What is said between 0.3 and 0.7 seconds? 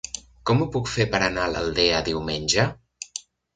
Com ho